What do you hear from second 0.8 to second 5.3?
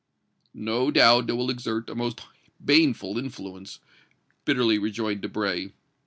doubt it will exert a most baneful influence," bitterly rejoined